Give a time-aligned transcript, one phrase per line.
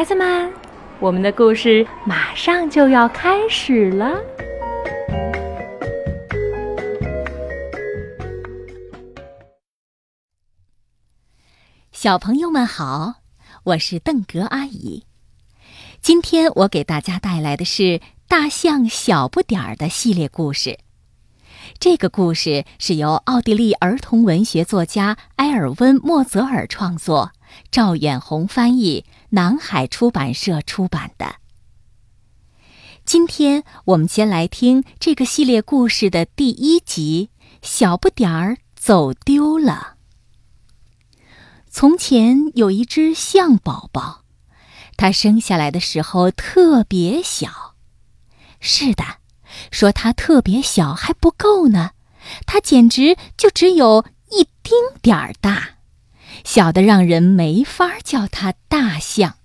[0.00, 0.50] 孩子们，
[0.98, 4.18] 我们的故事马上就要开始了。
[11.92, 13.16] 小朋友们好，
[13.64, 15.04] 我是邓格阿姨。
[16.00, 17.82] 今天我给大家带来的是
[18.26, 20.78] 《大象小不点儿》的系列故事。
[21.78, 27.32] 这个故事是由奥地利儿童文学作家埃尔温·莫泽尔创作，
[27.70, 31.36] 赵远红翻译，南海出版社出版的。
[33.04, 37.30] 今天我们先来听这个系列故事的第一集
[37.62, 39.96] 《小不点儿走丢了》。
[41.70, 44.24] 从前有一只象宝宝，
[44.96, 47.74] 它生下来的时候特别小。
[48.60, 49.04] 是的。
[49.72, 51.90] 说它特别小还不够呢，
[52.46, 55.70] 它简直就只有一丁点儿大，
[56.44, 59.36] 小的让人没法叫它大象。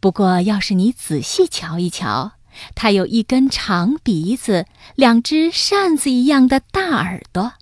[0.00, 2.32] 不过，要是你仔细瞧一瞧，
[2.74, 7.54] 它有一根长鼻子，两只扇子一样的大耳朵，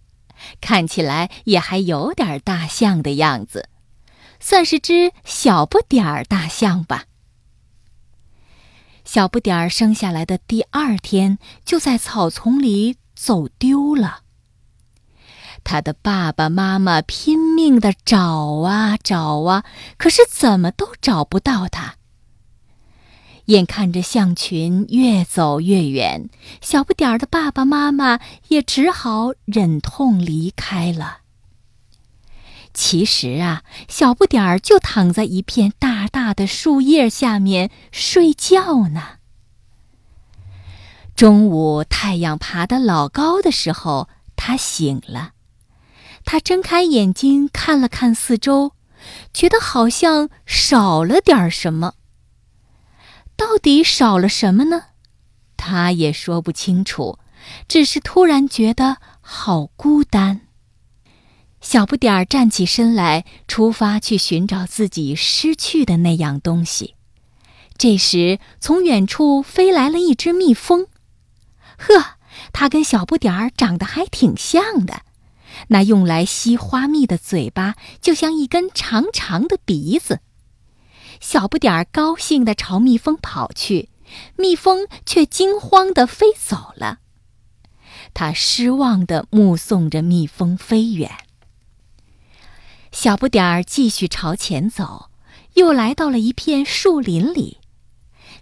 [0.61, 3.69] 看起来也还有点大象的样子，
[4.41, 7.05] 算是只小不点儿大象吧。
[9.05, 14.22] 小不点儿生下来的第二天，就在草丛里走丢了。
[15.65, 19.65] 他的爸爸妈妈拼命的找啊找啊，
[19.97, 21.97] 可是怎么都找不到他。
[23.47, 26.29] 眼看着象群越走越远，
[26.61, 31.19] 小不点儿的爸爸妈妈也只好忍痛离开了。
[32.73, 39.19] 其实啊，小不点儿就躺在一片大大的树叶下面睡觉呢。
[41.15, 45.33] 中午太阳爬得老高的时候，他醒了。
[46.25, 48.73] 他睁开眼睛看了看四周，
[49.35, 51.95] 觉得好像少了点什么。
[53.37, 54.85] 到底少了什么呢？
[55.57, 57.19] 他也说不清楚，
[57.69, 60.43] 只是突然觉得好孤单。
[61.61, 66.97] 小不点儿站起身来，出发去寻找自己失去的那样东西。
[67.79, 70.87] 这时，从远处飞来了一只蜜蜂。
[71.79, 72.17] 呵，
[72.53, 75.03] 它跟小不点儿长得还挺像的，
[75.69, 80.21] 那用来吸花蜜的嘴巴就像一根长长的鼻子。
[81.21, 83.91] 小不点儿高兴地朝蜜蜂跑去，
[84.37, 86.99] 蜜蜂却惊慌地飞走了。
[88.15, 91.11] 他失望地目送着蜜蜂飞远。
[92.91, 95.11] 小不点儿继续朝前走，
[95.55, 97.59] 又来到了一片树林里。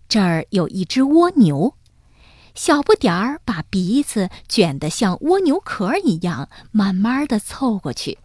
[0.09, 1.77] 这儿有一只蜗牛，
[2.63, 8.19] 小不点儿把鼻子卷得像蜗牛壳一样，慢慢的凑过去。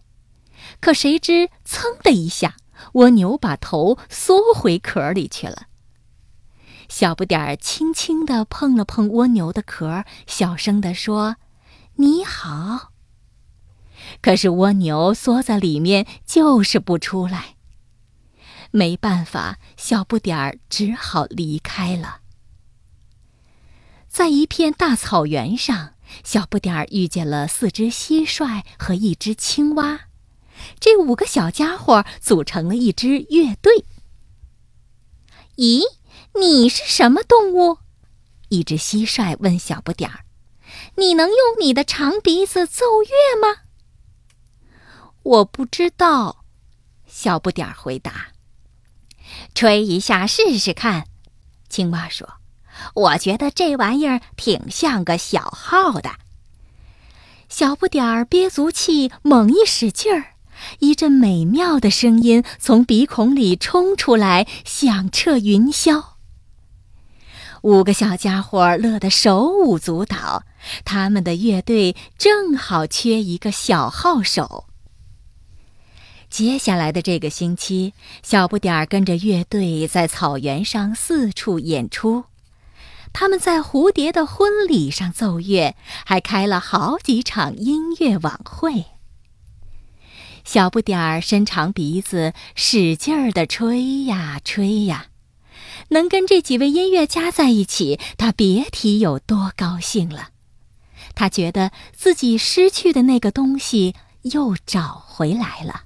[0.82, 2.58] 可谁知，噌的一下，
[2.96, 5.68] 蜗牛把头缩回壳里去了。
[6.90, 11.38] 小不点儿轻轻地碰了碰蜗牛的壳，小声地说
[11.96, 12.92] ：“你好。”
[14.22, 17.56] 可是蜗牛缩在里面，就是不出来。
[18.72, 22.18] 没办法，小不点儿只好离开了。
[24.16, 30.08] 在一片大草原上，小不点儿遇见了四只蟋蟀和一只青蛙，
[30.80, 33.84] 这五个小家伙组成了一支乐队。
[35.58, 35.84] 咦，
[36.40, 37.80] 你是什么动物？
[38.48, 40.24] 一只蟋蟀问小不点儿
[40.96, 43.64] ：“你能用你的长鼻子奏乐吗？”
[45.24, 46.46] 我不知道，
[47.06, 48.28] 小不点儿回答。
[49.54, 51.06] 吹一下试试看，
[51.68, 52.36] 青蛙说
[52.94, 56.12] ：“我觉得这玩意儿挺像个小号的。”
[57.48, 60.34] 小不点儿憋足气，猛一使劲儿，
[60.80, 66.04] 一阵美妙的声音从鼻孔里冲出来，响彻云霄。
[67.62, 70.44] 五个小家伙乐得手舞足蹈，
[70.84, 74.66] 他们的乐队正好缺一个小号手。
[76.30, 82.26] 接下来的这个星期，小不点儿跟着乐队在草原上四处演出。
[83.18, 88.88] 他们在蝴蝶的婚礼上奏乐，还开了好几场音乐晚会。
[90.44, 95.06] 小不点儿伸长鼻子，使劲儿地吹呀吹呀，
[95.88, 100.32] 能跟这几位音乐家在一起，他别提有多高兴了。
[101.16, 105.85] 他觉得自己失去的那个东西又找回来了。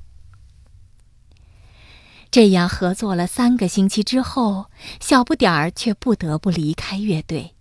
[2.39, 4.67] 这样合作了三个星期之后，
[5.01, 7.53] 小不点儿却不得不离开乐队，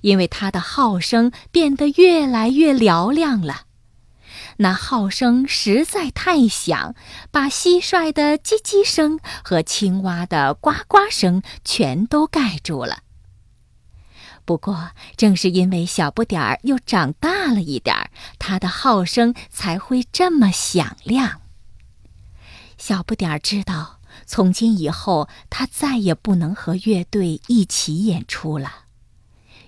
[0.00, 3.64] 因为他的号声变得越来越嘹亮了。
[4.56, 6.94] 那号声实在太响，
[7.30, 13.00] 把蟋蟀的叽叽声和青蛙的呱呱声全都盖住了。
[14.46, 21.42] 不过，正是因为小不点儿又长大了一点儿，他的号声才会这么响亮。
[22.78, 28.84] 小不点儿知道，从今以后他再也不能和乐队一起演出了。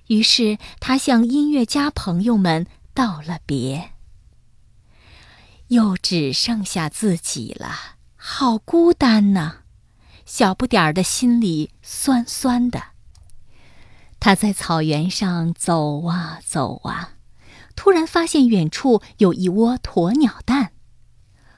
[0.07, 3.91] 于是，他向音乐家朋友们道了别。
[5.69, 9.63] 又只剩下自己了，好孤单呐！
[10.25, 12.83] 小不点儿的心里酸酸的。
[14.21, 17.15] 他在草原上走啊走啊，
[17.75, 20.73] 突然发现远处有一窝鸵鸟蛋。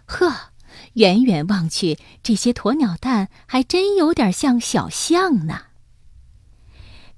[0.06, 0.47] 呵，
[0.98, 5.62] 远远望去，这些鸵鸟蛋还真有点像小象呢。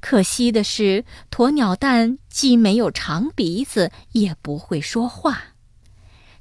[0.00, 5.55] 可惜的是，鸵鸟蛋既没有长鼻子，也不会说话。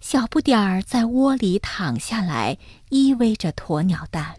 [0.01, 2.57] 小不点儿在窝里躺下来，
[2.89, 4.35] 依偎着鸵鸟蛋。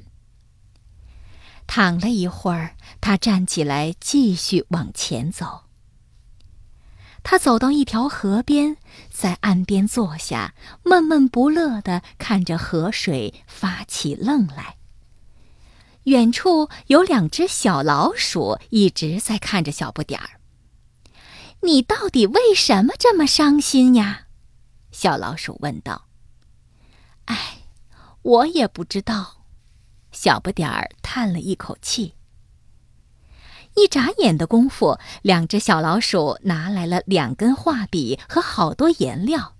[1.67, 5.65] 躺了一会儿，他站起来，继续往前走。
[7.23, 8.77] 他走到一条河边，
[9.11, 14.77] 在岸边坐下，闷闷不乐地看着河水发起愣来。
[16.05, 20.41] 远处有两只小老鼠一直在看着小不点儿。
[21.63, 24.27] 你到底为什么这么伤心呀？
[24.91, 26.07] 小老鼠问道
[27.27, 27.59] ：“哎，
[28.23, 29.45] 我也不知道。”
[30.11, 32.15] 小不点儿叹了一口气。
[33.81, 39.55] 一眨眼的功夫，两只小老鼠拿来了两根画笔和好多颜料。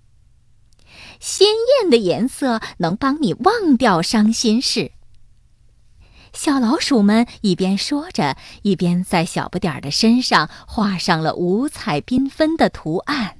[1.19, 4.91] 鲜艳的颜色能帮你忘掉伤心事。
[6.33, 13.37] 小老鼠们一边说着，一边在小不点儿的身上画上了五彩缤纷的图案。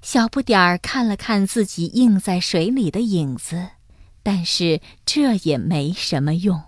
[0.00, 3.70] 小不点儿看了看自己映在水里的影子，
[4.22, 6.62] 但是这也没什么用。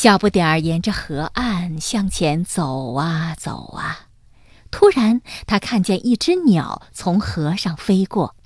[0.00, 4.06] 小不点儿沿着河岸向前走啊走啊，
[4.70, 8.36] 突然他看见一只鸟从河上飞过。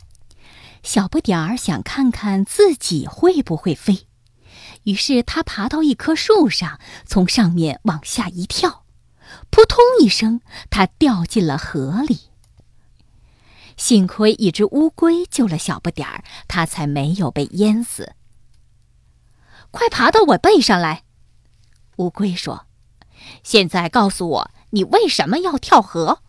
[0.83, 4.07] 小不点儿想看看自己会不会飞，
[4.85, 8.87] 于是他爬到一棵树上，从上面往下一跳，
[9.51, 10.41] 扑通一声，
[10.71, 12.31] 他掉进了河里。
[13.77, 18.15] 幸亏一只乌龟救了小不点儿，他才没有被淹死。
[19.71, 21.03] 快爬到我背上来，
[21.97, 22.67] 乌龟说
[23.45, 26.21] ：“现在告诉我，你为什么要跳河？”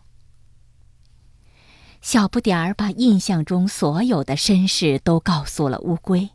[2.00, 6.30] 小不点儿把印象中所有的身世都告诉了乌龟，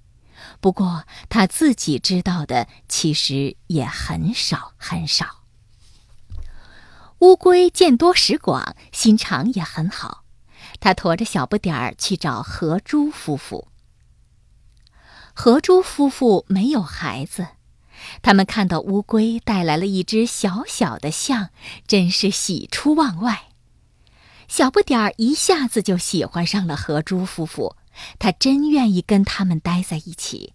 [0.60, 5.44] 不过他自己知道的其实也很少很少。
[7.20, 10.24] 乌龟见多识广，心肠也很好。
[10.80, 13.68] 他驮着小不点儿去找河猪夫妇。
[15.36, 17.48] 河猪夫妇没有孩子，
[18.22, 21.50] 他们看到乌龟带来了一只小小的象，
[21.88, 23.50] 真是喜出望外。
[24.48, 27.76] 小不点儿一下子就喜欢上了河猪夫妇，
[28.18, 30.54] 他真愿意跟他们待在一起。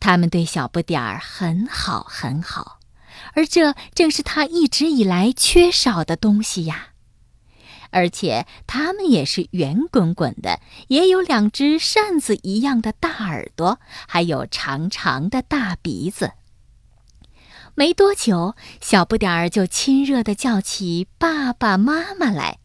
[0.00, 2.80] 他们对小不点儿很好很好，
[3.34, 6.88] 而这正是他一直以来缺少的东西呀。
[7.90, 13.78] 而且它们也是圆滚滚的，也有两只扇子一样的大耳朵，
[14.08, 16.32] 还有长长的大鼻子。
[17.74, 22.58] 没多久，小不点儿就亲热地叫起爸爸妈妈来。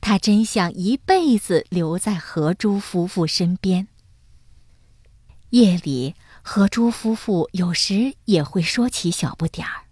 [0.00, 3.88] 他真想一辈子留在河猪夫妇身边。
[5.50, 9.87] 夜里，河猪夫妇有时也会说起小不点儿。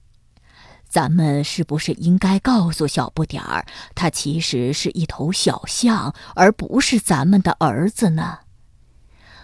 [0.97, 8.39] 咱们是不是应该告诉小不点儿，他其实是一头小象，而不是咱们的儿子呢？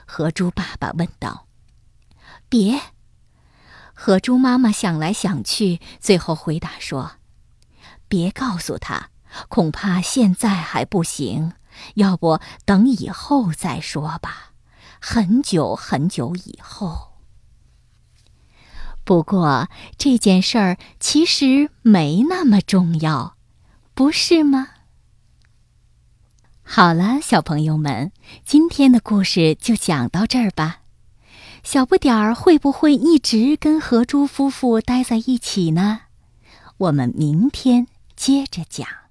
[0.07, 1.47] 河猪爸爸问道。
[2.49, 2.81] 别。
[3.93, 7.17] 河猪妈妈想来想去，最后回答说
[8.09, 9.11] ：“别告诉他，
[9.49, 11.53] 恐怕现在还不行，
[11.97, 14.53] 要不等以后再说吧，
[14.99, 17.12] 很久很久以后。”
[19.05, 19.69] 不过
[19.99, 23.37] 这件事儿其实没那么重要，
[23.95, 24.69] 不是吗？
[26.63, 28.13] 好了，小朋友们，
[28.45, 30.79] 今天的故事就讲到这儿吧。
[31.65, 36.03] 小不点儿会不会一直跟河猪夫妇待在一起呢？
[36.79, 39.02] 我们明天接着讲。